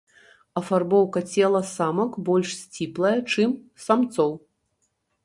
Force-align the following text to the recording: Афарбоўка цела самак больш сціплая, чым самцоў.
Афарбоўка 0.59 1.21
цела 1.33 1.61
самак 1.73 2.11
больш 2.29 2.49
сціплая, 2.63 3.13
чым 3.35 3.55
самцоў. 3.85 4.31